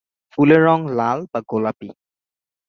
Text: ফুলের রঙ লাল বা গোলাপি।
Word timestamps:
ফুলের 0.33 0.61
রঙ 0.65 0.79
লাল 0.97 1.19
বা 1.31 1.39
গোলাপি। 1.49 1.89